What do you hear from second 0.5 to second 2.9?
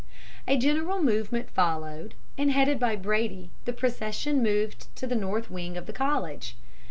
general movement followed, and headed